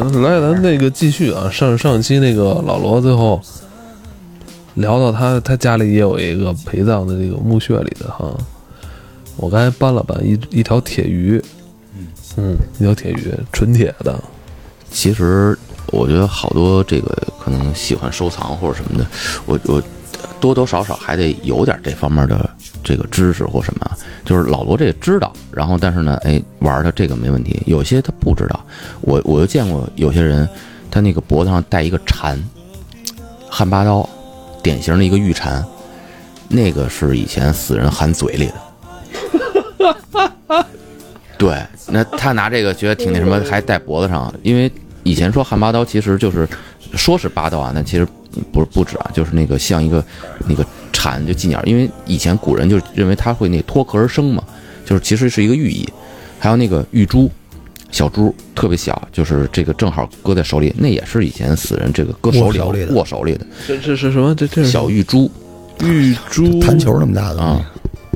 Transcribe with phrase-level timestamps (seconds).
[0.00, 3.40] 嗯，来，咱那个继续啊，上上期那个老罗最后
[4.74, 8.32] 聊到他他家里也有一个陪葬的这个墓穴里的哈，
[9.36, 11.42] 我刚才搬了搬一一条铁鱼，
[12.36, 14.22] 嗯，一条铁鱼，纯铁的，
[14.90, 19.06] 其实我觉得好多这个可能喜欢收藏或者什么的，
[19.46, 19.82] 我我
[20.38, 22.48] 多多少少还得有点这方面的
[22.88, 23.90] 这个知识或什么。
[24.24, 27.62] 就是老罗这个知道，然后但是呢，哎，玩的这个没问题。
[27.66, 28.64] 有些他不知道，
[29.00, 30.48] 我我就见过有些人，
[30.90, 32.38] 他那个脖子上戴一个蝉，
[33.48, 34.08] 汉八刀，
[34.62, 35.64] 典型的一个玉蝉，
[36.48, 38.54] 那个是以前死人含嘴里的。
[41.38, 44.70] 对，那他拿这个觉得挺那什么， 还戴脖子上，因为
[45.04, 46.46] 以前说汉八刀其实就是
[46.94, 48.06] 说是八刀啊，那其实
[48.52, 50.04] 不是不止啊，就是那个像一个
[50.46, 50.66] 那个。
[50.98, 54.42] 蝉就寄鸟，因为以前古人就认为它会那脱壳而生嘛，
[54.84, 55.88] 就是其实是一个寓意。
[56.40, 57.30] 还有那个玉珠，
[57.92, 63.46] 小珠特别小，就是这个正好搁在手里，那也是以前死人这个搁手里握手里的。
[63.66, 64.34] 这这是什么？
[64.34, 65.30] 这这是小玉珠，
[65.84, 67.64] 玉珠弹球那么大的啊？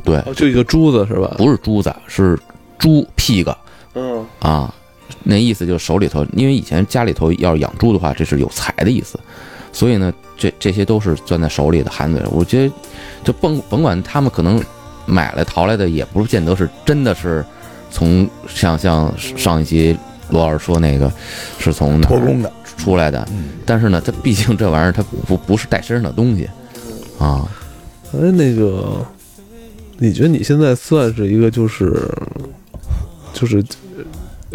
[0.04, 1.34] 对，就一个珠子是吧？
[1.38, 2.36] 不是珠子，是
[2.78, 3.56] 猪屁个。
[3.94, 4.74] 嗯啊，
[5.22, 9.18] 那意思就是手里头，因为以前家里头要是养猪的话，这是有财的意思，
[9.72, 10.12] 所以呢。
[10.34, 12.74] 这这些都是攥在手里的含嘴，我觉得，
[13.22, 14.60] 就甭甭管他们可能
[15.06, 17.44] 买来淘来的，也不是见得是真的是
[17.88, 19.96] 从像像上一集
[20.30, 21.12] 罗老师说那个
[21.60, 23.28] 是从哪儿出来的，
[23.64, 26.48] 但是呢，它毕竟这玩意儿它不不是带身上的东西
[27.20, 27.48] 啊。
[28.12, 29.06] 哎，那个，
[29.98, 32.10] 你觉得你现在算是一个就是
[33.32, 33.62] 就是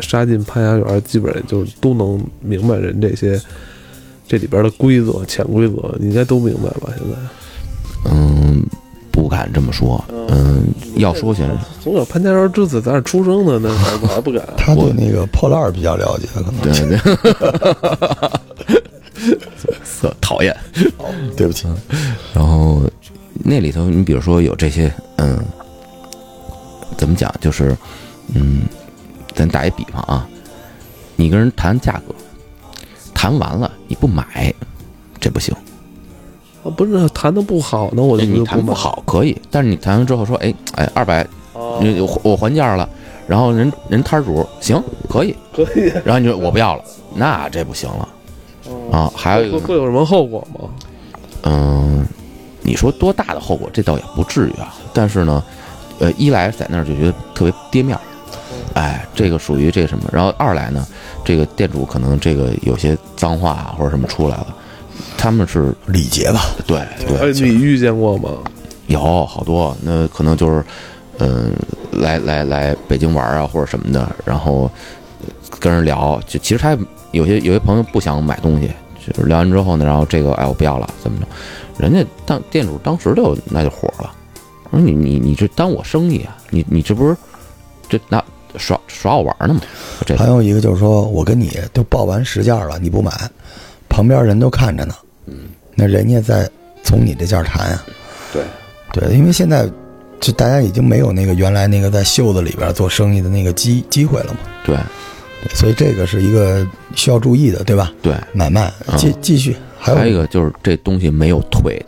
[0.01, 3.39] 杀进潘家园，基本上就是都能明白人这些。
[4.27, 6.91] 这里边的规则、潜规则，你应该都明白吧？
[6.97, 7.15] 现在，
[8.11, 8.61] 嗯，
[9.11, 10.03] 不敢这么说。
[10.29, 10.67] 嗯，
[10.97, 13.69] 要说起来，从小潘家园之子，咱是出生的，那
[14.01, 14.45] 我还不敢。
[14.57, 16.53] 他对那个破烂比较了解，可能。
[16.61, 16.99] 对对。
[20.21, 20.55] 讨厌。
[21.37, 21.65] 对不起。
[22.33, 22.81] 然后
[23.33, 25.39] 那里头，你比如说有这些，嗯，
[26.97, 27.33] 怎么讲？
[27.39, 27.75] 就是，
[28.35, 28.63] 嗯，
[29.33, 30.27] 咱打一比方啊，
[31.15, 32.13] 你跟人谈价格。
[33.17, 34.53] 谈完了你不买，
[35.19, 35.51] 这不行。
[36.63, 41.25] 啊，不是谈的不好呢，我就你谈不好可以，但是你谈完之后说，哎哎，二百，
[41.81, 42.87] 你我还价了，
[43.25, 44.79] 然后人人摊主行
[45.09, 46.83] 可以可以，然后你说我不要了，
[47.15, 48.07] 那这不行了
[48.91, 49.11] 啊。
[49.15, 50.69] 还有一个会有什么后果吗？
[51.41, 52.05] 嗯，
[52.61, 53.67] 你说多大的后果？
[53.73, 54.75] 这倒也不至于啊。
[54.93, 55.43] 但是呢，
[55.97, 58.01] 呃，一来在那儿就觉得特别跌面儿，
[58.77, 60.07] 哎，这个属于这什么？
[60.13, 60.85] 然后二来呢？
[61.25, 64.55] 这个店主可能这个有些脏话啊或者什么出来了，
[65.17, 66.41] 他们是礼节吧？
[66.67, 68.29] 对对，你遇见过吗？
[68.85, 70.63] 有好多，那可能就是，
[71.17, 71.51] 嗯，
[71.91, 74.69] 来来来北京玩啊或者什么的，然后
[75.59, 76.77] 跟人聊，就其实他
[77.13, 78.71] 有些有些朋友不想买东西，
[79.03, 81.25] 就是聊完之后呢，然后这个哎我不要了怎么着，
[81.83, 84.13] 人家当店主当时就那就火了，
[84.69, 87.17] 说你你你这耽误我生意啊，你你这不是
[87.89, 88.23] 这那。
[88.57, 89.61] 耍耍我玩呢嘛？
[90.17, 93.11] 还有一个就是说，我跟你都报完实价了，你不买，
[93.89, 94.95] 旁边人都看着呢。
[95.25, 96.49] 嗯，那人家在
[96.83, 97.85] 从你这件谈啊。
[98.31, 98.43] 对，
[98.93, 99.69] 对，因为现在
[100.19, 104.39] 就大家已经没有那个原来那个在袖子里边做生意的那个机机会了嘛。
[104.65, 104.77] 对，
[105.53, 106.65] 所以这个是一个
[106.95, 107.91] 需要注意的，对吧？
[108.01, 109.55] 对，买卖继继续。
[109.79, 111.83] 还有一个就是这东西没有退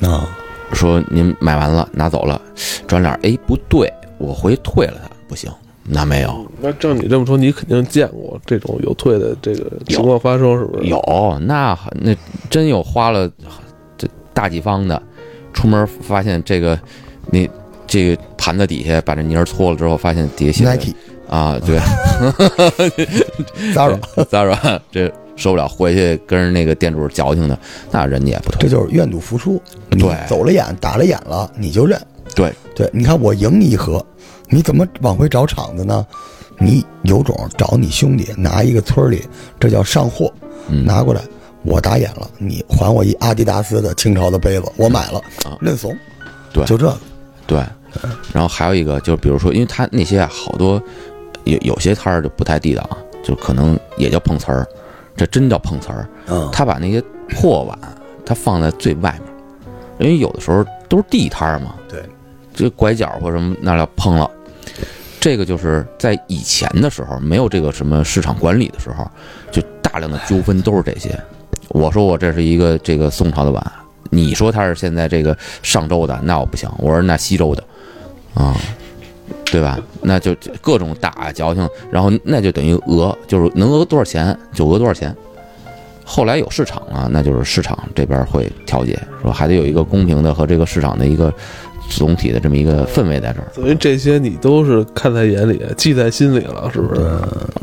[0.00, 0.28] 的啊，
[0.72, 2.40] 说您买完了拿走了，
[2.86, 5.09] 转脸哎不对，我回退了它。
[5.30, 5.48] 不行，
[5.84, 6.44] 那没有。
[6.60, 10.88] 那照你这么说，你肯定见过这种有退的这个情况发生，是不是？
[10.88, 12.12] 有，那那
[12.50, 13.30] 真有花了
[13.96, 15.00] 这大几方的，
[15.52, 16.76] 出门发现这个
[17.30, 17.48] 你
[17.86, 20.92] 这个盘子底下把这泥儿搓了之后，发现底下 Nike
[21.28, 21.78] 啊，对
[23.72, 23.96] ，Zara
[24.28, 27.56] Zara 这受不了，回去跟人那个店主矫情的，
[27.92, 28.58] 那人家也不退。
[28.62, 31.96] 这就是愿赌服输，对，走了眼打了眼了，你就认。
[32.34, 32.52] 对。
[32.74, 34.04] 对，你看我赢你一盒。
[34.48, 36.04] 你怎么往回找场子呢？
[36.58, 39.22] 你有种找你兄弟拿一个村里，
[39.60, 40.30] 这叫上货，
[40.84, 41.22] 拿过来，
[41.62, 45.22] 我打眼了，你还我一阿迪达斯的清朝的杯子，我买了，
[45.60, 45.96] 认怂，
[46.52, 46.98] 对，就这个，
[47.46, 47.64] 对，
[48.32, 50.82] 然后还有一个，就比如说，因为他那些好多
[51.44, 54.66] 有有些摊儿就不太地道啊，就可能也叫碰瓷儿，
[55.16, 57.00] 这真叫碰瓷儿，嗯，他把那些
[57.30, 57.78] 破碗
[58.26, 59.32] 他放在最外面，
[60.00, 61.79] 因为有的时候都是地摊儿嘛，对，
[62.60, 64.30] 这拐角或什么那要碰了。
[65.18, 69.06] 这个就是在以前的时候，没有这个什么市场管理的时候，
[69.50, 71.18] 就大量的纠纷都是这些。
[71.68, 73.72] 我说我这是一个这个宋朝的碗，
[74.10, 76.68] 你说它是现在这个上周的，那我不行。
[76.78, 77.62] 我说那西周的，
[78.34, 78.56] 啊，
[79.44, 79.78] 对吧？
[80.02, 85.14] 那就各种打矫情，然后那就等于讹，就是能讹多少钱就讹多少钱。
[86.12, 91.32] 后来有市场了，那就是市场这边会调节，说还得有一个公平的和这个市场的一个
[91.88, 93.46] 总体的这么一个氛围在这儿。
[93.54, 97.00] 所以这些你都是看在眼里，记在心里了，是不是？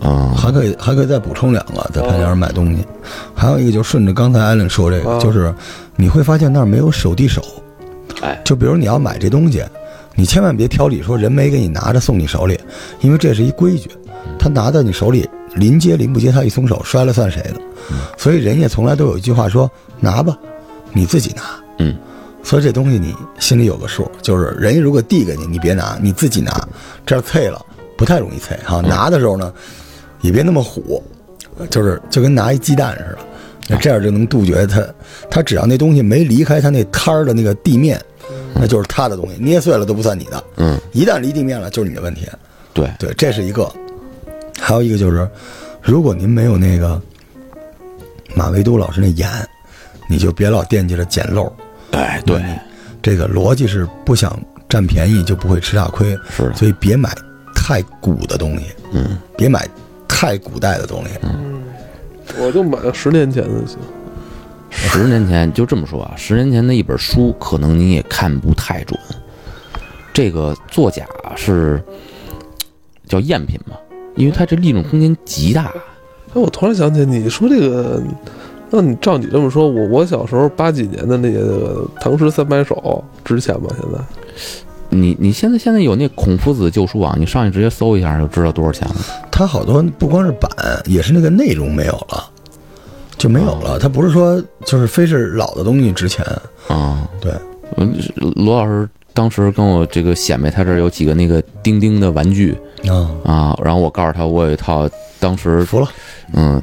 [0.02, 2.86] 嗯，还可以还可以再补充两个，在潘家园买东西。
[3.36, 5.54] 还有一个就顺着刚才艾伦说这个，啊就是
[5.98, 7.42] 你会发现那儿没有手递手。
[8.22, 9.62] 哎，就比如你要买这东西，
[10.16, 12.58] 你千万别挑理说人没给你拿着送你手里，
[13.02, 13.92] 因为这是一规矩。
[14.40, 17.62] 他拿在你手里，临接临不接，他一松手摔了算谁的？
[18.18, 19.70] 所以人家从来都有一句话说：
[20.00, 20.38] 拿吧，
[20.94, 21.44] 你自己拿。
[21.80, 21.96] 嗯，
[22.44, 26.68] 所以这东西你心里有个数，就是人家如果递给你，你别拿，你自己拿，
[27.06, 27.64] 这样啐了
[27.98, 28.82] 不太容易脆哈。
[28.82, 29.54] 拿的时候呢，
[30.22, 31.04] 也别那么虎，
[31.70, 33.18] 就是就跟拿一鸡蛋似的，
[33.70, 34.84] 那这样就能杜绝他。
[35.30, 38.02] 他只要那东西没离开他那摊儿的那个地面，
[38.54, 40.44] 那就是他的东西，捏碎了都不算你的。
[40.58, 42.28] 嗯，一旦离地面了，就是你的问题。
[42.74, 43.72] 对，对，这是一个。
[44.60, 45.30] 还有一个就是，
[45.82, 47.02] 如果您没有那个
[48.36, 49.30] 马未都老师那眼，
[50.10, 51.52] 你就别老惦记着捡漏。
[51.92, 52.44] 哎，对，
[53.02, 57.16] 这个逻辑是不想占便宜就不会吃大亏，是，所以别买
[57.56, 59.68] 太古的东西，嗯，别买
[60.08, 61.12] 太古代的东西。
[61.24, 61.64] 嗯
[62.38, 63.80] 我就买个十年前的行。
[64.70, 69.00] 十年前就这么说啊， 十年前的一本书，可能你也看不太准。
[70.14, 71.08] 这个作假
[71.38, 71.82] 是
[73.08, 73.78] 叫赝品嘛，
[74.18, 75.72] 因为它这利润空间极大。
[76.34, 78.04] 哎，我突然想起你说这个，
[78.70, 82.76] 那你照你这么说，我我小时候八几年的那个《唐诗三百首》
[83.26, 83.70] 值钱吗？
[83.80, 84.00] 现在？
[84.90, 88.96] 你你现在现在有那孔夫子旧书网，你上去直接搜一下就知道多少钱了。
[89.30, 90.50] 它好多不光是版，
[90.86, 92.30] 也是那个内容没有了，
[93.18, 93.78] 就没有了。
[93.78, 96.26] 它不是说就是非是老的东西值钱，
[96.70, 97.34] 啊、对，
[97.76, 97.94] 嗯，
[98.36, 98.88] 罗老师
[99.18, 102.56] 当时跟我这个显摆，他这儿有几个那个钉钉的玩具
[102.88, 104.88] 啊，啊，然后我告诉他我有一套
[105.20, 105.90] 当时服了。
[106.34, 106.62] 嗯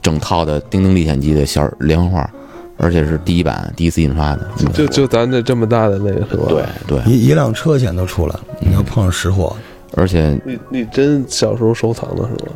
[0.00, 2.30] 整套的《钉钉历险记》的小连环画，
[2.78, 4.50] 而且是第一版第一次印刷的。
[4.60, 6.46] 嗯就就咱这这么大的那个是吧？
[6.48, 6.64] 对。
[6.88, 9.54] 对，一一辆车钱都出来了，你要碰上实货，
[9.94, 12.52] 而且你你真小时候收藏的是吧？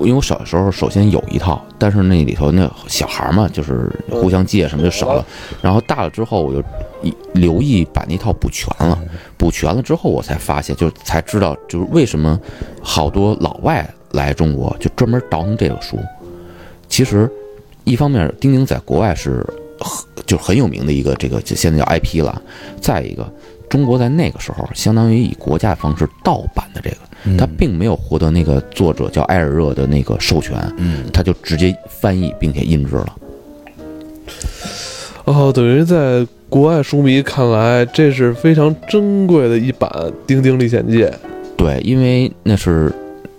[0.00, 5.24] 因为我小时候首先有一套，但是那里头那小孩嘛，就是互相借什么就少了。
[5.62, 6.62] 然后大了之后，我就
[7.02, 8.98] 一留意把那套补全了。
[9.36, 12.38] 补全了之后，我才发现，就才知道，就是为什么
[12.82, 15.98] 好多老外来中国就专门倒腾这个书。
[16.88, 17.30] 其实，
[17.84, 19.46] 一方面，丁丁在国外是
[19.78, 22.40] 很就很有名的一个这个就现在叫 IP 了。
[22.80, 23.30] 再一个，
[23.74, 26.96] 中国在那个时候相当于以国家的方式盗版的这个。
[27.36, 33.16] 他并没有获得那个作者叫埃尔热的那个授权，嗯，他就直接翻译并且印制了。
[35.24, 39.90] 哦，等于在国外书迷看来，这是非常珍贵的一版
[40.24, 41.02] 《丁丁历险记》
[41.56, 42.94] 对，因为那是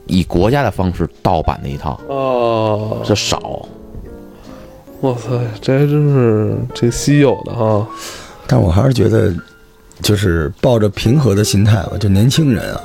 [0.07, 3.01] 以国家的方式盗版的一套，哦。
[3.05, 3.65] 这少。
[4.99, 5.29] 哇塞，
[5.61, 7.87] 这还真是挺稀有的哈。
[8.47, 9.31] 但我还是觉得，
[10.01, 12.81] 就是抱着平和的心态吧，就年轻人啊，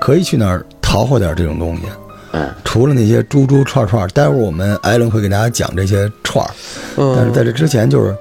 [0.00, 1.82] 可以去那儿淘活点这种东西。
[2.32, 6.50] 嗯，除了那些猪猪串串，待会儿我们艾伦会给大家讲这些串儿。
[6.96, 8.16] 嗯，但是在这之前，就是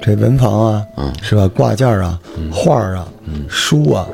[0.00, 1.46] 这文房啊，嗯是吧？
[1.48, 2.18] 挂件儿啊，
[2.50, 3.06] 画儿啊，
[3.48, 4.06] 书啊，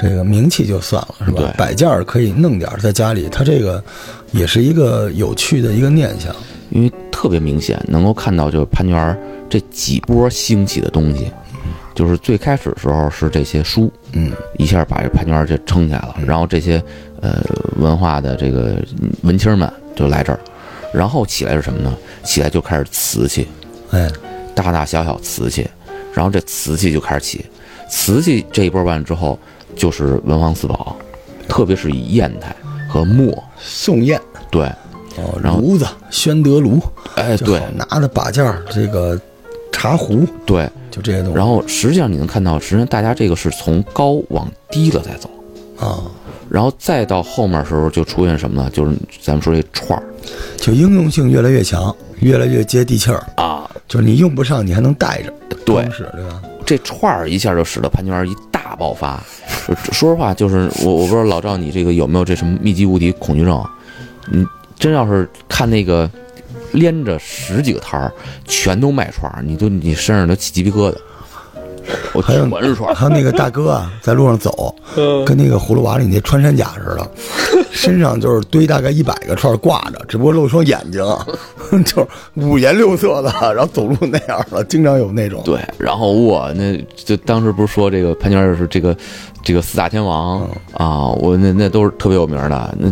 [0.00, 1.54] 这个名气就算了，是吧对？
[1.56, 3.82] 摆件儿可以弄点儿在家里，它这个
[4.32, 6.34] 也是一个有趣的一个念想。
[6.70, 11.30] 因为特别明显，能够看到就是潘家园这几波兴起的东西，
[11.94, 16.82] 就是最开始的时候是这些书，嗯，一下把这潘家园就撑起来了，然后这些
[17.20, 17.42] 呃
[17.76, 18.76] 文化的这个
[19.22, 20.40] 文青们就来这儿，
[20.92, 21.94] 然后起来是什么呢？
[22.24, 23.46] 起来就开始瓷器，
[23.90, 24.10] 哎，
[24.54, 25.68] 大大小小瓷器，
[26.14, 27.44] 然后这瓷器就开始起，
[27.90, 29.38] 瓷器这一波完之后
[29.76, 30.96] 就是文房四宝，
[31.48, 32.54] 特别是以砚台
[32.88, 34.20] 和墨，宋砚。
[34.50, 34.66] 对，
[35.16, 36.80] 哦，然后炉子，宣德炉，
[37.16, 37.60] 哎对。
[37.74, 39.18] 拿的把件儿，这个
[39.82, 41.34] 茶壶，对，就这些东西。
[41.36, 45.28] 然后实际上你能看到，实际上大家这个是从高往低了在走，
[45.76, 46.04] 啊，
[46.48, 48.70] 然后再到后面的时候就出现什么呢？
[48.70, 50.04] 就是咱们说这串儿
[50.56, 53.26] 就应用性越来越强，越来越接地气儿。
[53.36, 55.34] 啊，就是你用不上，你还能带着，
[55.66, 56.40] 对装饰对吧？
[56.64, 59.20] 这串儿一下就使得潘金莲一大爆发。
[59.66, 63.60] 就 说实话，就是我我不知道老赵你这个有没有这什么密集物体恐惧症？
[64.30, 64.46] 你
[64.78, 66.08] 真要是看那个
[66.72, 68.12] 连着十几个摊儿
[68.44, 70.96] 全都卖串儿，你都你身上都起鸡皮疙瘩。
[72.12, 77.10] 我还有全是串儿，还有那个大哥啊，在路上走，嗯跟那个葫芦娃里那穿山甲似的，
[77.72, 81.02] 身上就是堆大概一百个串儿挂着，只不过露一双眼睛，
[81.84, 85.42] 就是五颜六色的，然后走路那样的，经常有那种。
[85.44, 88.96] 对，然后我那就当时不是说这个潘家园是这个
[89.42, 90.40] 这个四大天王
[90.74, 92.90] 啊，我那那都是特别有名的，那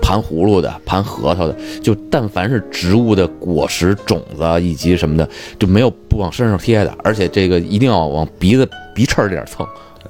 [0.00, 5.28] 盘葫芦的、盘核桃的，就但凡是植物的果实、种子以及什么的，
[5.58, 9.66] 就没有不往身上贴的，而且这个一定要往鼻子鼻翅儿这点蹭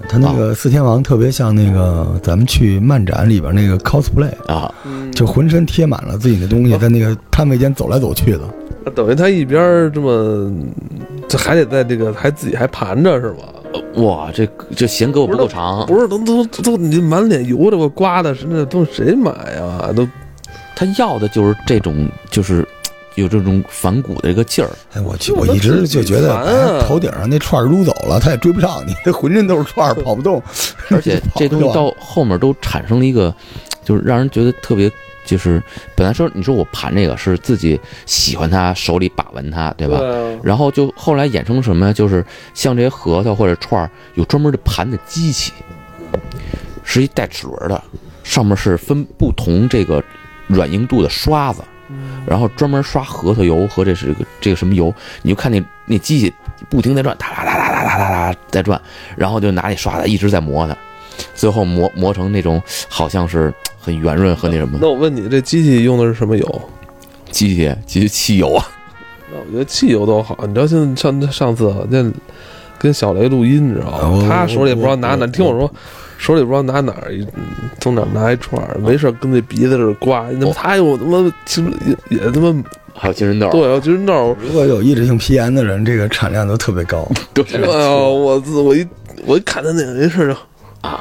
[0.09, 4.73] 他那个四天王特别像那个咱们去漫展里边那个 cosplay，啊。
[5.15, 8.41] 就浑身贴满了自己的东西，在那个摊位间走来走去的。
[8.95, 10.51] 等于他一边儿这么，
[11.29, 13.45] 这还得在这个还自己还盘着是吧？
[13.97, 19.93] 哇，这这弦胳膊不够长，不是，都都都你满脸油的，我刮的是那东西谁买呀？
[19.95, 20.09] 都
[20.75, 22.67] 他要的就是这种，就是
[23.15, 24.71] 有这种反骨的一个劲儿。
[24.95, 30.43] 哎，我去，我一直就觉得，啊哎，头顶上那串儿撸走了，他也追不上你，他 浑身都是串儿，跑不动。
[30.91, 33.35] 而且 这东西到后面都产生了一个，
[33.85, 34.91] 就是让人觉得特别，
[35.25, 35.63] 就是
[35.95, 39.99] 本来说你说我盘这个是自己喜欢它，手里把玩它，对吧？
[39.99, 41.93] 啊然后就后来衍生什么呀？
[41.93, 42.25] 就是
[42.55, 45.53] 像这些核桃或者串儿，有专门的盘的机器，
[46.83, 47.83] 是一带齿轮的，
[48.25, 50.03] 上面是分不同这个
[50.49, 51.63] 软硬度的刷子，
[52.27, 56.33] 然后专门刷核桃油和这是这个这个什么油，你就看那那机器
[56.69, 58.81] 不停在转，哒哒哒哒哒哒哒哒在转，
[59.17, 60.77] 然后就拿那刷子一直在磨它，
[61.35, 63.53] 最后磨磨成那种好像是
[63.83, 66.63] 很圆润和那什么那我问你，这机器用的是什么油？
[67.33, 68.65] 机器机器汽油啊，
[69.33, 70.39] 那我觉得汽油都好。
[70.47, 72.09] 你知道现在上上次那
[72.79, 74.27] 跟小雷录音，你知道吗？
[74.29, 75.69] 他手里不知道拿哪，你听我说，
[76.19, 77.27] 手里不知道拿哪儿一
[77.81, 80.29] 从哪儿拿一串儿，没事儿跟那鼻子这儿刮。
[80.39, 82.63] 那他有他妈其实也也他妈
[82.95, 84.37] 还有精神豆，对，要就是那儿。
[84.41, 87.11] 如果有抑制性皮炎的人，这个产量都特别高。
[87.33, 88.87] 对哎呦，我自我一
[89.25, 90.39] 我一看他那个没事儿就
[90.87, 91.01] 啊，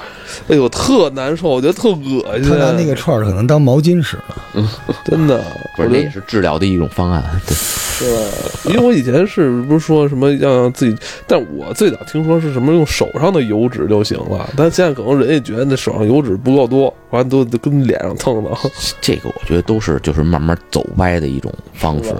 [0.50, 2.50] 哎呦，特难受，我觉得特恶心。
[2.50, 4.38] 他拿那个串儿可能当毛巾使了。
[5.05, 5.43] 真的，
[5.75, 7.55] 不是那也是治疗的一种方案，对。
[8.01, 22.12] 对，因为我以前是不是说什么要让自己，但我最早听说是什么用手上的油脂就行了，但现在可能人家觉得那手上油脂不够多，完了都都跟脸上蹭蹭， 这个我觉得都是就是慢慢走歪的一种方式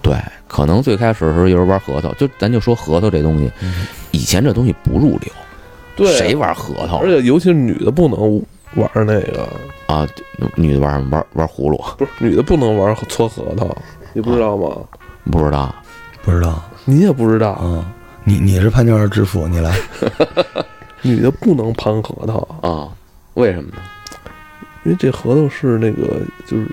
[0.00, 3.50] 对，可能最开始的时候有人玩核桃，就咱就说核桃这东西，
[4.12, 5.30] 以前这东西不入流，
[5.98, 8.42] 对，谁玩核桃而且尤其是女的不能
[8.76, 9.48] 玩那个，
[9.86, 10.06] 啊？
[10.54, 11.78] 女的玩玩玩葫芦？
[11.98, 13.76] 不是女的不能玩搓核桃，
[14.14, 14.76] 你不知道吗？
[15.30, 15.74] 不知道，
[16.22, 17.84] 不知道你也不知道，啊？
[18.24, 19.74] 你你是潘家园之父，你来。
[21.02, 22.88] 女的不能盘核桃，啊？
[23.34, 23.82] 为什么呢？
[24.84, 26.66] 因为这核桃是那个就是。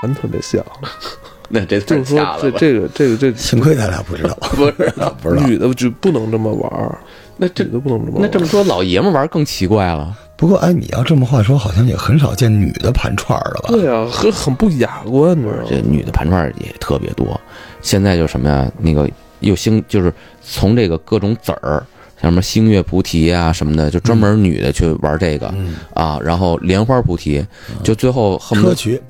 [0.00, 0.64] 咱特别像，
[1.50, 4.72] 那这就是说这这个这个这幸亏咱俩不知道，不是？
[5.20, 5.44] 不知道。
[5.44, 6.96] 女的就不能这么玩儿，
[7.38, 8.18] 那这都不能这么。
[8.20, 10.14] 那这么说，老爷们玩更奇怪了。
[10.36, 13.68] 不过，哎，你要这么话说，好像也很少见女的盘串儿了吧？
[13.68, 15.64] 对啊，很很不雅观，你知道吗？
[15.68, 17.40] 这女的盘串也特别多。
[17.80, 18.70] 现在就什么呀？
[18.78, 19.08] 那个
[19.40, 21.84] 又兴，就是从这个各种籽儿，
[22.20, 26.20] 像什么星月菩提啊什么的，就专门女的去玩这个、嗯，啊。
[26.22, 27.44] 然后莲花菩提，
[27.82, 29.00] 就最后恨不得砗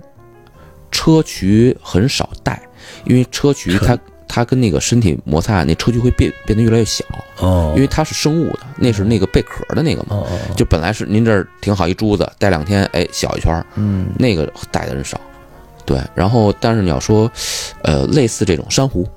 [0.91, 2.61] 磲砗磲很少带，
[3.05, 7.05] 因为车渠它它跟那个身体摩擦，那车距会变变得越来越小，
[7.39, 10.09] 哦，因为它是生物的，那是那个贝壳的那个嘛。
[10.11, 15.21] 哦哦，就本来是您这儿挺好一珠子，戴两天，哎，小一圈儿，嗯，那个带的人少。
[15.85, 17.31] 对，然后但是你要说，
[17.83, 19.09] 呃，类似这种珊瑚，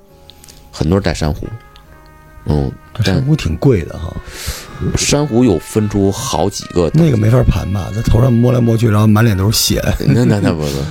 [0.71, 1.45] 很多人带珊瑚，
[2.45, 2.71] 嗯，
[3.03, 4.15] 珊瑚挺贵的哈，
[4.95, 9.83] 珊瑚又分出好几个，那个没法盘吧，在头上摸来摸去，然后满脸都是血。
[9.99, 10.83] 那那那不不，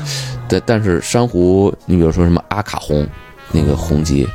[0.49, 3.09] 但但是珊瑚，你比如说什么阿卡红，
[3.53, 4.27] 那个红级，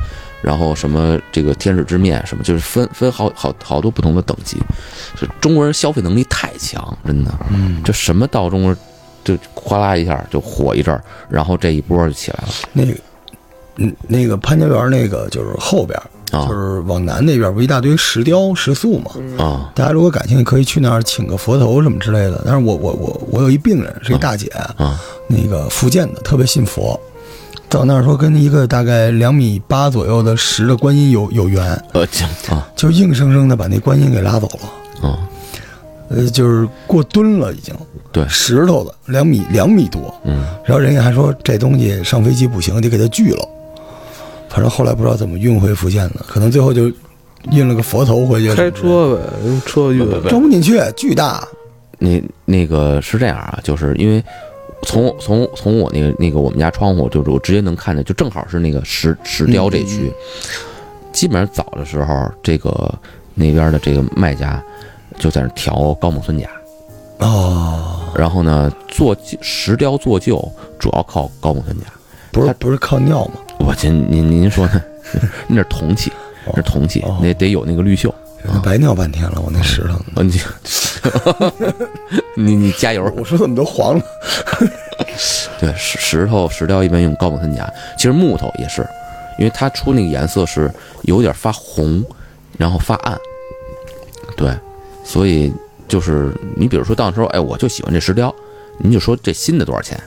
[0.42, 4.58] 然后什么这个天使之面什么，就是分分好好好多不同的等级，
[5.20, 8.76] 就中国人消费能力太强，真的，嗯，这什么到中国
[9.24, 12.50] 就哗啦一下就火一阵儿，然后这一波就起来了。
[12.74, 12.94] 那个，
[13.78, 16.00] 嗯，那个潘家园那个就是后边，
[16.32, 16.48] 啊。
[16.48, 19.12] 就是往南那边不一大堆石雕石塑嘛。
[19.44, 19.72] 啊。
[19.74, 22.44] 大家如果感兴趣，可以去那儿请个佛头什么之类的。
[22.46, 25.00] 但是我我我我有一病人是一大姐，啊。
[25.28, 27.00] 那个福建的，特别信佛。
[27.70, 35.10] 到那儿说跟一个大概两米八左右的石的观音有有缘，呃这啊就硬生生的把那观音给拉走了。
[35.10, 35.20] 啊
[36.08, 37.74] 呃，就是过吨了已经，
[38.12, 43.44] 对石头的两米两米多，嗯然后人家还说这东西上飞机不行，得给它锯了。
[44.48, 46.92] 反正后来不知道怎么运回福建的，可能最后就
[47.52, 48.54] 运了个佛头回去。
[48.54, 50.08] 开车呗，用车运。
[50.08, 51.46] 不不装不进去，巨大。
[51.98, 54.24] 那那个是这样啊，就是因为
[54.84, 60.12] 从从从我那个那个我们家窗户，就是我直接能看见，就正好是那个石石雕这区。
[61.12, 62.94] 基本上早的时候，这个
[63.34, 64.64] 那边的这个卖家
[65.18, 66.50] 就在那调高锰酸钾，
[67.20, 70.38] 哦，然后呢做石雕做旧
[70.78, 71.86] 主要靠高锰酸钾。
[72.32, 73.36] 不是不是靠尿吗？
[73.60, 74.84] 我这您您说呢？
[75.48, 76.12] 那是铜器，
[76.48, 78.14] 那是铜器哦，那得有那个绿锈。
[78.64, 79.96] 白尿半天了，我那石头。
[80.16, 80.40] 啊，你
[82.44, 83.12] 你你加油！
[83.18, 84.04] 我说怎么都黄了？
[85.60, 88.86] 对，石石头石雕一般用高锰酸钾，其实木头也是，
[89.38, 90.72] 因为它出那个颜色是
[91.04, 92.04] 有点发红，
[92.58, 93.18] 然后发暗。
[94.36, 94.52] 对，
[95.04, 95.54] 所以
[95.88, 98.34] 就是你比如说到时候，哎，我就喜欢这石雕，
[98.78, 99.98] 您就说这新的多少钱？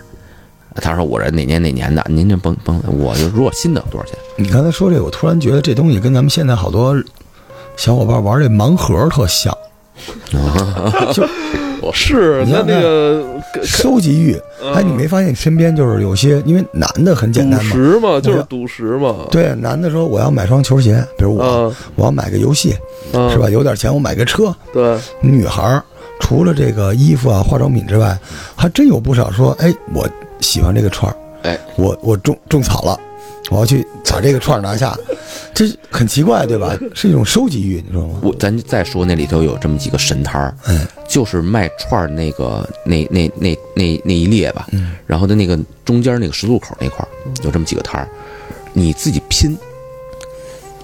[0.74, 4.16] 他说我这哪年哪年的，您就甭甭，我就如果新的多少钱？
[4.36, 6.94] 你刚才说这个，我突然觉得这东西跟咱们现在好多
[7.78, 9.56] 小伙伴玩这盲盒特像，
[11.94, 13.24] 是他你看那个
[13.62, 14.36] 收集欲。
[14.74, 19.14] 哎，你没发现你身边就是有些，因为男的很简赌单嘛，石嘛，就是赌石嘛。
[19.30, 22.72] 对，男的说我要买双球鞋，比如我，啊我要买个游戏，
[23.12, 23.48] 啊，是吧？
[23.48, 24.52] 有点钱我买个车。
[24.72, 25.80] 对，女孩儿
[26.18, 28.18] 除了这个衣服啊、化妆品之外，
[28.56, 30.04] 还真有不少说，哎，我
[30.40, 32.98] 喜欢这个串儿，哎，我我种种草了，
[33.50, 34.96] 我要去把这个串儿拿下，
[35.54, 36.76] 这很奇怪，对吧？
[36.94, 38.20] 是一种收集欲，你知道吗？
[38.22, 47.08] 我咱再说那里头有这么几个神摊儿，哎，就是卖串儿那个那那那那那一列吧，嗯然后的那个中间那个十字路口那块儿
[47.44, 48.08] 有这么几个摊儿，
[48.72, 49.56] 你自己拼。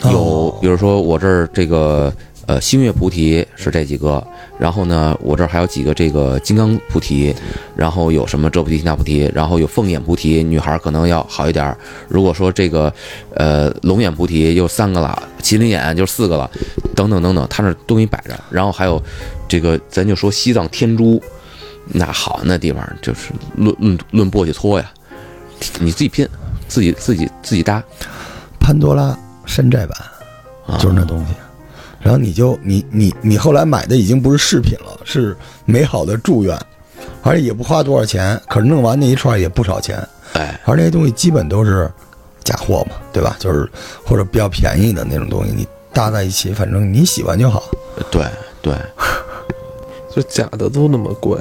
[0.05, 2.13] 有哦，比如说我这儿这个
[2.47, 4.25] 呃星月菩提是这几个，
[4.59, 7.35] 然后呢我这儿还有几个这个金刚菩提，
[7.75, 11.77] 然后有什么这菩提那菩提，然后有凤眼菩提，女孩可能要好一点。
[12.09, 12.93] 如果说这个
[13.35, 16.51] 呃龙眼菩提又三个了，麒麟眼就四个了，
[16.95, 19.03] 等等等等，他那儿东西摆着，然后还有
[19.49, 21.23] 这个咱就说西藏天珠，
[21.89, 24.91] 那好那地方就是论论论簸箕搓呀，
[25.81, 26.29] 你自己拼，
[26.69, 27.83] 自己自己自己搭。
[28.61, 29.99] 潘多拉山寨版
[30.67, 31.33] 啊就是那东西。
[32.05, 36.55] 然后你就你你你后来买的已经不是饰品了，是美好的祝愿，
[37.23, 40.07] 而且也不花多少钱，可是弄完那一串也不少钱。
[40.35, 41.91] 哎，而那些东西基本都是
[42.45, 43.35] 假货嘛，对吧？
[43.39, 43.67] 就是
[44.05, 47.63] 或者比较便宜的那种东西，你搭在一起，反正你喜欢就好。
[48.11, 48.27] 对
[48.61, 48.75] 对，
[50.15, 51.41] 就假的都那么贵，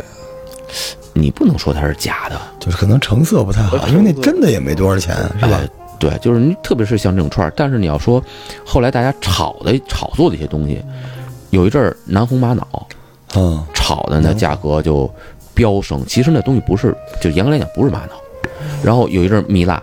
[1.12, 5.70] 你不能说它是假的，就是可能成色不太好，因为那真的也没多少钱，是吧哎？
[6.00, 8.22] 对，就是你，特别是像这种串儿，但是你要说
[8.66, 10.82] 后来大家炒的炒作的一些东西，
[11.52, 12.88] 有一阵儿南红玛瑙
[13.36, 15.10] 嗯，炒的那价格就
[15.54, 18.12] 飙升，其实那东西不是，就严格来讲不是玛瑙。
[18.84, 19.82] 然后有一阵儿蜜蜡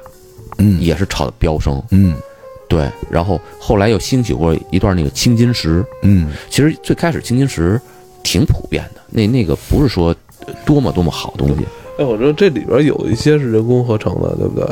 [0.58, 2.14] 嗯也是炒的飙升，嗯
[2.68, 7.80] 对，然后后来又兴起过一段那个青金石，嗯，其实最开始青金石
[8.22, 10.14] 挺普遍的，那那个不是说
[10.64, 11.64] 多么多么好东西，
[11.98, 14.66] 哎，我说这里边有一些是人工合成的，对不对？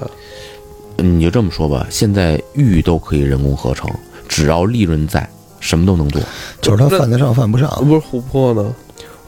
[0.98, 3.90] 你就这么说吧，现在玉都可以人工合成，
[4.28, 5.28] 只要利润在，
[5.60, 6.20] 什么都能做。
[6.60, 7.68] 就是它犯得上犯不上。
[7.84, 8.74] 不是琥珀呢？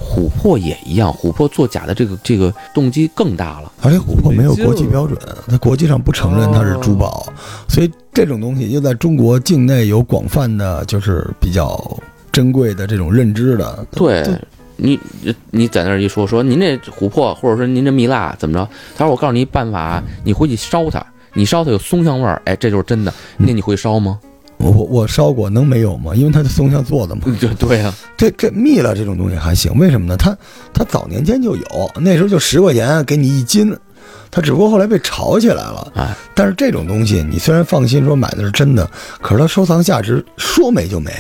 [0.03, 3.71] 琥珀也一样，琥珀做假的这个这个动机更大了。
[3.83, 7.31] 而且琥珀没有国际标准，它国际上不承认它是珠宝，
[7.69, 11.79] 所以这种东西又在中国境内有广泛的，就是比较
[12.33, 13.87] 珍贵的这种认知的。
[13.93, 14.41] 对对
[14.77, 14.99] 你，
[15.51, 18.67] 你在那儿一说说您这琥珀，或者说您这蜜蜡怎么着？
[18.97, 23.13] 他说我告诉你一办法，你回去烧它，你烧它有松香味儿，哎，这就是真的。
[23.37, 24.19] 那你会烧吗？
[24.59, 26.15] 我我我烧过，能没有吗？
[26.15, 27.23] 因为它是松香做的嘛。
[27.41, 30.17] 对对呀、这这蜜蜡这种东西还行，为什么呢？
[30.17, 30.37] 它
[30.73, 33.75] 它早年间就有，那时候就十块钱给你一斤，
[34.31, 35.93] 它只不过后来被炒起来了。
[35.97, 38.91] 哎，但是这种东西，你虽然放心说买的是真的，
[39.23, 41.11] 可是它收藏价值说没就没。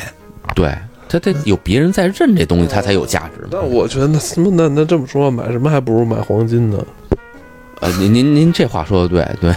[0.55, 0.77] 对，
[1.09, 3.49] 他得有别人在认这东西，它才有价值嘛。
[3.53, 4.19] 那我觉得那
[4.51, 6.85] 那那这么说，买什么还不如买黄金呢？
[7.81, 9.55] 呃，您您您这话说的对对，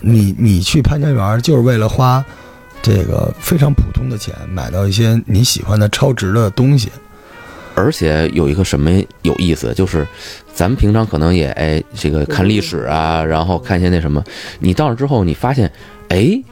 [0.00, 2.24] 你你去潘家园就是为了花
[2.82, 6.90] 这个非常普通的钱买到一些你喜欢的超值的东西。
[7.76, 8.90] 而且有一个什么
[9.22, 10.06] 有意思，就是
[10.52, 14.22] 咱们平常可能也哎这个看历史啊，然后看一些那什么，
[14.58, 15.70] 你到那之后你发现，
[16.08, 16.42] 哎，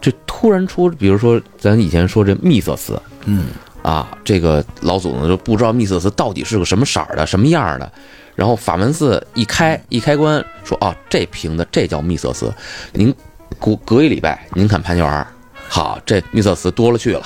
[0.00, 3.46] 这突然出，比如说咱以前说这秘色瓷嗯，
[3.82, 7.90] 啊，这个老祖宗就不知道密色瓷到底是个什么色儿的、什么样儿的。
[8.34, 12.52] 然后法门寺一开一开关，说啊，这瓶子这叫密色瓷，
[12.92, 13.12] 您
[13.58, 15.26] 隔隔一礼拜您看潘家园儿，
[15.68, 17.22] 好，这密色瓷多了去了。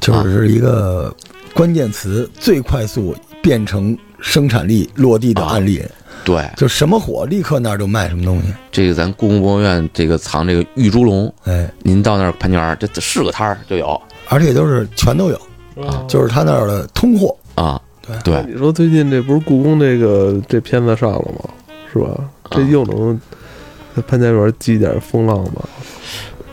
[0.00, 1.14] 就是一个
[1.54, 5.80] 关键词最快速变成生产力落地的案例，
[6.24, 8.52] 对，就什么火立刻那儿就卖什么东西。
[8.72, 15.42] 这个咱故宫博物院这个藏这个玉猪龙，哎，您到那儿潘家园，这这是个摊儿就有而且都是全都有，啊
[16.08, 17.36] 就是他那儿的通货。
[17.54, 17.80] 啊。
[18.04, 21.48] 对对，你说最近这不是故宫这个这片子上了吗？
[21.92, 22.28] 是吧？
[22.50, 23.18] 这又能
[23.94, 25.62] 在潘家园激点风浪吧？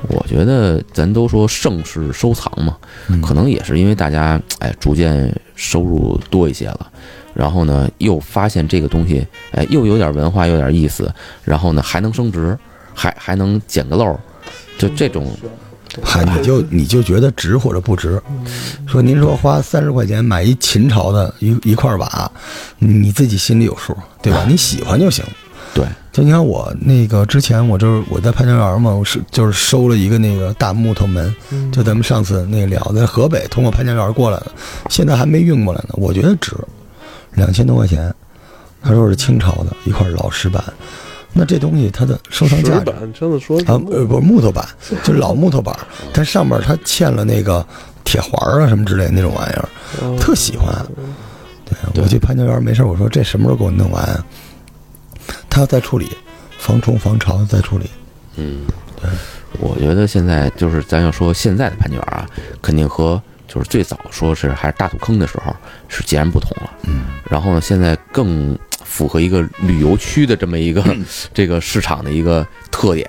[0.10, 2.78] 我觉得咱都说盛世收藏嘛，
[3.08, 6.92] 嗯可能也是因为大家哎逐渐收入多一些了，
[7.34, 11.12] 然后呢又发现这个东西哎又有点文化，有点意思，
[11.44, 12.56] 然后呢还能升值，
[12.94, 14.20] 还还能捡个漏儿，
[14.78, 15.36] 就这种
[16.04, 18.22] 嗨，你就你就觉得值或者不值？
[18.88, 22.32] 说您说花三十块钱买一秦朝的一一块瓦，
[22.78, 24.46] 你自己心里有数，对吧？
[24.48, 25.24] 你喜欢就行。
[25.74, 31.34] 对就你看我那个之前我就是我在潘家园嘛，我是就是收了一个那个大木头门，
[31.72, 34.52] 就咱们上次那个聊的河北通过潘家园过来的，
[34.90, 36.54] 现在还没运过来呢，我觉得值，
[37.34, 38.14] 两千多块钱。
[38.82, 40.64] 他说是清朝的一块老石板，
[41.34, 44.68] 那这东西它的收藏价值板，上次说啊，呃，不是木头板，
[45.04, 45.78] 就是老木头板，
[46.14, 47.66] 但上面它嵌了那个
[48.04, 49.70] 铁环儿啊什么之类的那种玩意儿，
[50.02, 50.74] 哦特喜欢。
[51.94, 54.26] 对我去潘家园没事，我说这什么时候给我弄完啊？
[55.50, 56.10] 他要再处理，
[56.58, 57.88] 防虫防潮再处理。
[58.38, 58.62] 嗯，
[59.00, 59.10] 对，
[59.60, 62.28] 我觉得现在就是咱要说现在的潘家园啊，
[62.60, 65.56] 肯定和就是最早说是还是大土坑的时候
[65.88, 66.72] 是截然不同了。
[66.84, 68.58] 嗯，然后呢，现在更
[68.90, 70.84] 符合一个旅游区的这么一个
[71.34, 73.08] 这个市场的一个特点。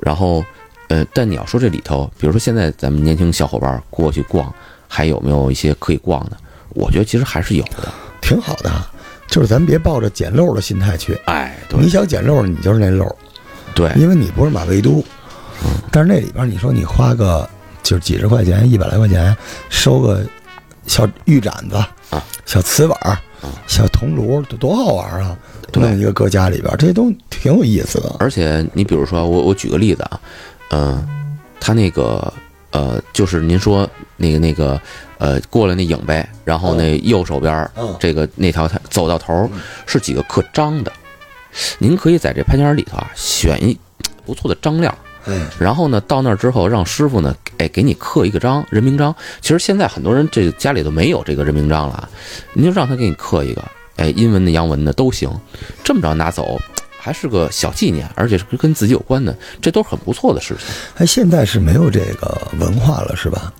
[0.00, 0.44] 然后，
[0.88, 4.52] 呃，但你要说这里头，比如说现在咱们年轻小伙伴过去逛，
[4.88, 6.36] 还有没有一些可以逛的？
[6.70, 7.88] 我觉得其实还是有的。
[8.20, 8.70] 挺好的，
[9.28, 11.14] 就是咱别抱着捡漏的心态去。
[11.26, 13.16] 哎，对你想捡漏，你就是那漏，
[13.74, 15.02] 对，因为你不是马未都。
[15.90, 17.48] 但是那里边你说你花个
[17.82, 19.36] 就是几十块钱、一百来块钱
[19.70, 20.24] 收个
[20.86, 21.76] 小玉盏子
[22.10, 23.18] 啊、小瓷碗儿、
[23.66, 25.36] 小铜炉，多多好玩啊！
[25.70, 28.16] 对弄一个搁家里边，这些都挺有意思的。
[28.18, 30.20] 而且你比如说，我我举个例子啊，
[30.70, 31.06] 嗯、
[31.60, 32.32] 他那个
[32.70, 34.80] 呃，就是您说那个那个
[35.18, 37.70] 呃，过了那影呗，然后那右手边
[38.00, 39.50] 这个那条它走到头儿
[39.86, 40.92] 是几个刻章的，
[41.78, 43.78] 您可以在这潘家园里头啊选一
[44.24, 44.94] 不错的章料。
[45.28, 49.14] 嗯，然后呢，到那儿之后，让师傅呢，哎，给你刻一个章，人名章。
[49.40, 52.08] 其实现在很多人这个家里都没有这个人名章了啊，
[52.54, 53.62] 您就让他给你刻一个，
[53.96, 55.30] 哎，英文的、洋文的都行。
[55.84, 56.58] 这么着拿走，
[56.98, 60.66] 还是个小纪念，而且是跟自己有关的，这都是很不错的事情。
[60.96, 63.52] 哎，现在是没有这个文化了，是吧？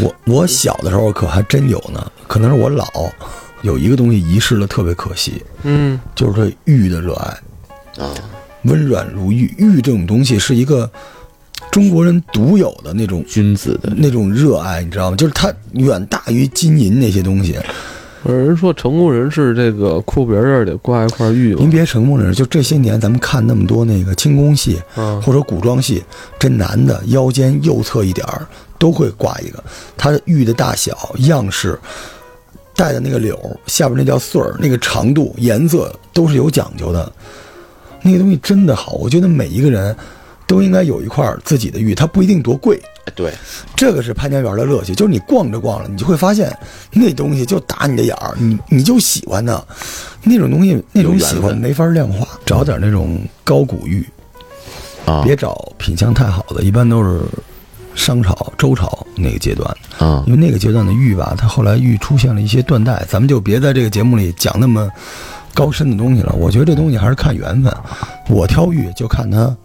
[0.00, 2.84] 我我小的时候可还真有呢，可能是我老
[3.62, 8.04] 有一个东西遗失了，特别可惜，嗯，就是对玉的热爱。
[8.04, 8.12] 啊，
[8.66, 10.90] 温软如玉，玉这种东西是一个
[11.70, 15.16] 中国人独有的那种君子的那种热爱，你知道吗？
[15.16, 17.58] 就是它远大于金银那些东西。
[18.24, 26.02] 有人说成功人士这个裤皮儿得挂一块玉嘛您别成功人士，就这些年咱们看那么多那个清宫戏啊，或者古装戏，
[26.38, 28.44] 这男的腰间右侧一点儿
[28.78, 29.62] 都会挂一个，
[29.96, 31.78] 它的玉的大小、样式。
[32.74, 37.10] 戴的那个柳下边那叫穗儿，那个长度、颜色都是有讲究的。
[38.06, 39.94] 那个东西真的好，我觉得每一个人
[40.46, 42.80] 都应该有一块自己的玉，它不一定多贵。
[43.04, 43.32] 哎对，
[43.76, 46.56] 这个是潘家园的乐趣，就是你逛着逛着，你就会发现
[46.92, 49.62] 那东西就打你的眼儿，你你就喜欢它，
[50.22, 52.26] 那种东西那种喜欢没法量化。
[52.44, 54.04] 找点那种高古玉，
[55.04, 57.20] 啊，别找品相太好的，一般都是
[57.94, 64.90] 商朝、周朝那个阶段，啊因为那个阶段的玉吧，它后来玉出现了一些断代，咱们就别在这个节目里讲那么
[65.56, 66.34] 高深的东西了。
[66.34, 67.74] 我觉得这东西还是看缘分，
[68.28, 69.56] 我挑玉就看它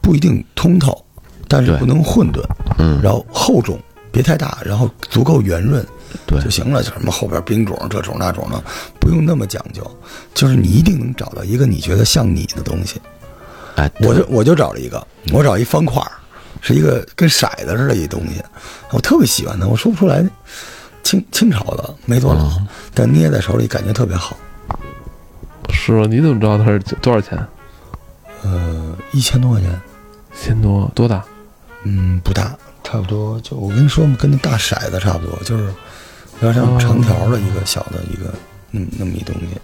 [0.00, 0.92] 不一定通透，
[1.46, 2.42] 但是不能混沌，
[2.78, 3.78] 嗯，然后厚重
[4.10, 5.86] 别太大，然后足够圆润
[6.26, 6.82] 对就行了。
[6.82, 8.60] 就什么后边冰种这种那种的，
[8.98, 9.88] 不用那么讲究，
[10.34, 13.00] 就是你一定能找到一个你觉得像你的东西。
[13.76, 16.10] 哎，我就我就找了一个，我找一方块儿，
[16.60, 18.42] 是一个跟骰子似的一东西，
[18.90, 20.22] 我特别喜欢它，我说不出来，
[21.02, 22.50] 清清朝的没多老，
[22.92, 24.36] 但捏在手里感觉特别好。
[25.72, 26.06] 是吗？
[26.08, 27.36] 你怎么知道它是多少钱？
[28.42, 29.70] 呃，一千多块钱，
[30.32, 31.24] 一千多，多大？
[31.84, 35.64] 嗯，不大，差不多就我跟你说嘛，跟那大骰子差不多，就是
[36.40, 38.32] 有点像长条的一个小的一个
[38.70, 39.60] 那么那么一东西，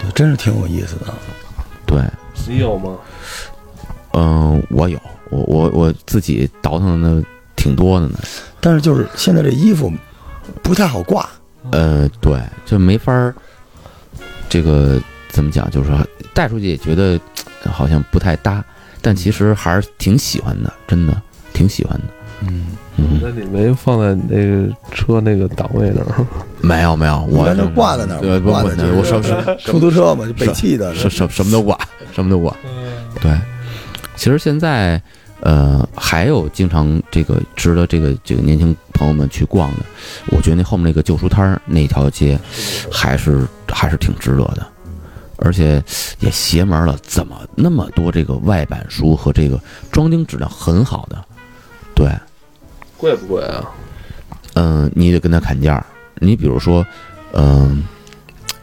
[0.00, 1.14] 对，真是挺有意思的。
[1.86, 2.02] 对，
[2.46, 2.96] 你有吗？
[4.12, 7.22] 嗯，我有，我我我自己倒腾的
[7.54, 8.18] 挺多的呢。
[8.60, 9.92] 但是就是现在这衣服
[10.62, 11.28] 不太好挂，
[11.72, 13.34] 呃，对，就没法儿，
[14.56, 15.70] 这个怎么讲？
[15.70, 15.98] 就是说
[16.32, 17.20] 带出去也觉得
[17.62, 18.64] 呃好像不太搭，
[19.02, 21.14] 但其实还是挺喜欢的，真的
[21.52, 22.04] 挺喜欢的。
[22.40, 26.26] 嗯，嗯，那你没放在你那个车那个档位那儿？
[26.62, 31.78] 没有没有，我一般都挂在那儿对，不不，挂在那儿我什什 出租车嘛，就北汽的，什什什么都挂，
[32.14, 32.56] 什么都挂。
[33.20, 33.30] 对，
[34.16, 34.98] 其实现在
[35.40, 39.84] 呃还有经常这个值得这个这个年轻朋友们去逛的，
[40.30, 42.38] 我觉得那后面那个旧书摊儿那条街
[42.90, 44.66] 还是还是挺值得的。
[45.38, 45.84] 而且
[46.20, 49.60] 也邪门了，怎么那么多这个外版书和这个
[49.92, 51.22] 装订质量很好的？
[51.94, 52.10] 对，
[52.96, 53.70] 贵不贵啊？
[54.54, 55.84] 嗯，你得跟他砍价。
[56.14, 56.82] 你比如说，
[57.34, 57.84] 嗯，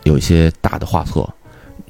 [0.01, 1.23] 有一些大的画册，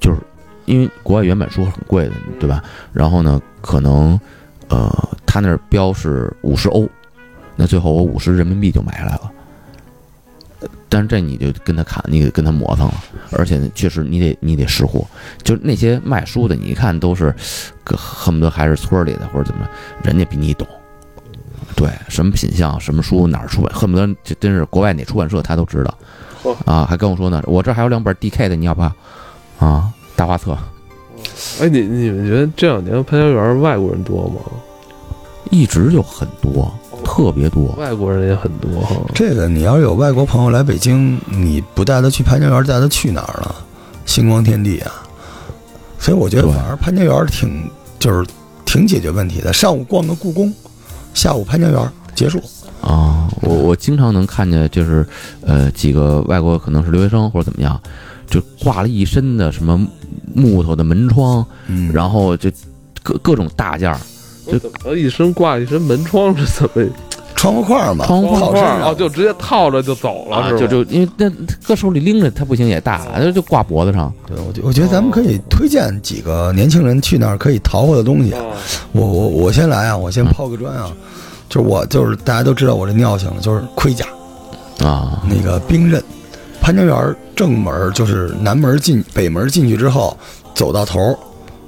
[0.01, 0.19] 就是
[0.65, 2.61] 因为国外原版书很贵的，对吧？
[2.91, 4.19] 然后呢，可能
[4.67, 4.91] 呃，
[5.25, 6.85] 他那儿标是五十欧，
[7.55, 9.31] 那最后我五十人民币就买下来了。
[10.63, 15.03] 呃但是这你就跟他砍，你得跟他磨蹭了，而且，确实你得你得识货。
[15.43, 17.33] 就是那些卖书的，你一看都是，
[17.83, 19.65] 恨不得还是村儿里的或者怎么
[20.03, 20.67] 着，人家比你懂。
[21.75, 25.97] 对，什么品相，什么书，哪儿出版，恨不得这真是国外哪出版社他都知道，
[26.65, 28.95] 啊，还跟我说呢，我这还有两本 DK 的，你要不要？
[29.57, 30.55] 啊，大画册，
[31.59, 34.35] 哎，你你们觉得这两年潘家园外国人多吗？
[35.53, 36.73] 一直就很多，
[37.05, 37.67] 特别多。
[37.77, 38.95] 外国人也很多哈。
[39.13, 43.55] 这个你要是有外国朋友来北京，你不带他去潘家园，带他去哪儿了？
[44.05, 44.91] 星光天地啊！
[45.99, 48.27] 所以我觉得反而潘家园挺就是
[48.65, 49.53] 挺解决问题的。
[49.53, 50.53] 上午逛个故宫，
[51.13, 52.41] 下午潘家园结束。
[52.81, 55.07] 啊，我我经常能看见，就是
[55.41, 57.79] 呃几个外国可能是留学生或者怎么样，
[58.27, 59.79] 就挂了一身的什么
[60.33, 62.51] 木头的门窗，嗯然后就
[63.01, 63.97] 各各种大件儿，
[64.45, 66.89] 我怎么一身挂一身门窗是怎么
[67.35, 70.57] 窗户框嘛，窗户套身上哦，就直接套着就走了啊，是？
[70.59, 71.29] 就就因为那
[71.67, 74.13] 搁手里拎着，它不行也大，就就挂脖子上。
[74.25, 78.31] 对，我觉我觉得咱们可以推荐几个年轻人去那儿可以淘货的东西。
[78.31, 78.41] 啊
[78.93, 80.89] 我我我先来啊，我先抛个砖啊，
[81.49, 84.05] 就是我就是大家都知道我这尿性了，就是盔甲
[84.79, 86.01] 啊，那个兵刃，
[86.61, 90.15] 潘家园正门就是南门进北门进去之后，
[90.53, 91.17] 走到头，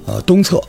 [0.06, 0.62] 呃东侧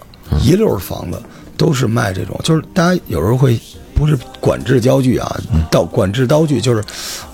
[0.42, 1.22] 一溜儿房子
[1.56, 3.58] 都是卖这种，就是大家有时候会
[3.94, 5.40] 不是管制刀具啊，
[5.70, 6.84] 刀管制刀具就是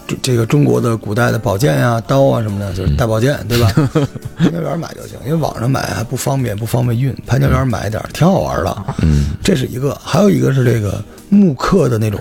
[0.07, 3.73] 这这个中国的古代的宝剑呀、刀啊什么的，就是大宝剑，对吧？
[4.39, 7.13] 潘家园买就行，因为网上买还不方便，不方便运。
[7.27, 9.31] 潘家园买点挺好玩的，嗯。
[9.43, 12.21] 这是一个，还有一个是这个木刻的那种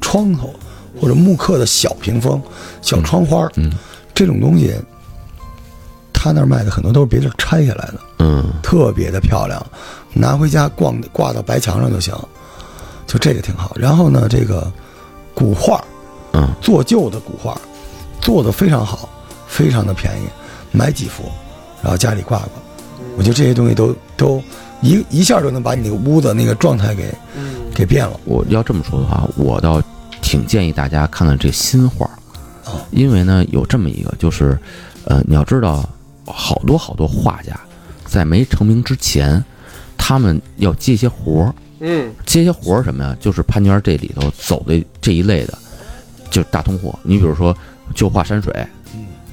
[0.00, 0.52] 窗口，
[1.00, 2.40] 或者木刻的小屏风、
[2.82, 3.72] 小窗花，嗯
[4.14, 4.74] 这种东西，
[6.12, 8.44] 他那儿卖的很多都是别地儿拆下来的，嗯。
[8.62, 9.64] 特别的漂亮，
[10.18, 12.12] 拿回家挂挂到白墙上就行，
[13.06, 13.72] 就这个挺好。
[13.76, 14.70] 然后呢，这个
[15.32, 15.82] 古画，
[16.32, 17.56] 嗯，做旧的古画，
[18.20, 19.08] 做的非常好，
[19.46, 20.26] 非常的便宜，
[20.72, 21.22] 买几幅，
[21.82, 22.48] 然后家里挂挂。
[23.16, 24.42] 我觉得这些东西都都
[24.80, 28.18] 一一下就能把你那个屋子那个状态给嗯给变了。
[28.24, 29.80] 我要这么说的话，我倒
[30.20, 32.08] 挺建议大家看看这新画
[32.90, 34.58] 因为呢有这么一个，就是
[35.04, 35.88] 呃，你要知道，
[36.26, 37.58] 好多好多画家
[38.04, 39.42] 在没成名之前，
[40.08, 43.14] 他们要接一些活儿，嗯接一些活儿什么呀？
[43.20, 45.58] 就是潘家园这里头走的这一类的，
[46.30, 46.98] 就是大通货。
[47.02, 47.54] 你比如说，
[47.94, 48.50] 就画山水，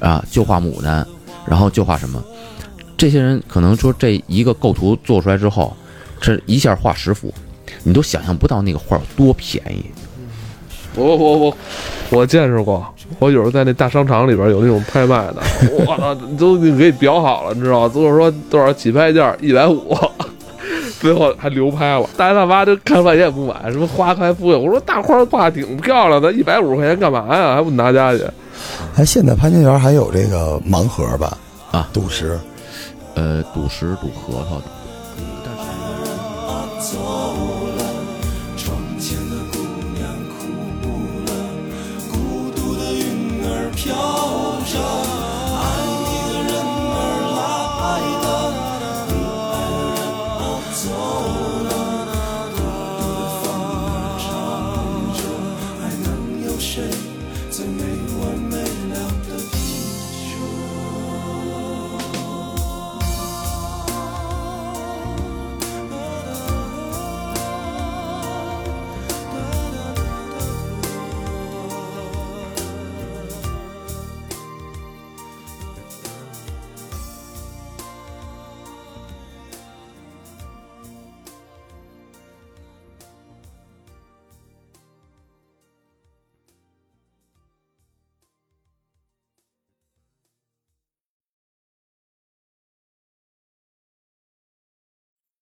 [0.02, 1.08] 啊，就画牡丹，
[1.46, 2.22] 然后就画什么？
[2.98, 5.74] 这些人可能说这一个构图做出来之后，
[6.20, 7.34] 这一下画十幅，
[7.84, 9.86] 你都想象不到那个画有多便宜。
[10.94, 11.58] 我我我
[12.10, 12.86] 我见识过，
[13.20, 17.94] 我有时候在那大商场里边有那种拍卖的，我操，都给你裱好了，你知道吗？
[17.96, 19.98] 就是说多少起拍价一百五，
[21.06, 27.54] 最后还流拍了，大爷大妈就看半天也不买，什么花开富贵，我说大花挂挺漂亮的，一百五十块钱干嘛呀？
[27.54, 28.26] 还不拿家去？
[28.98, 31.38] 哎，现在潘家园还有这个盲盒吧？
[31.70, 32.40] 啊赌石。
[33.14, 34.64] 呃，赌石、赌核桃的，
[35.46, 35.54] 但
[36.82, 37.55] 是。